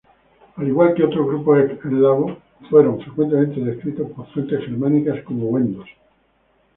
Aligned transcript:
Al 0.55 0.67
igual 0.67 0.95
que 0.95 1.03
otros 1.03 1.27
grupos 1.27 1.59
eslavos, 1.59 2.35
fueron 2.71 2.99
frecuentemente 3.01 3.61
descritos 3.61 4.09
por 4.13 4.25
fuentes 4.33 4.61
germánicas 4.65 5.21
como 5.23 5.45
wendos. 5.49 5.87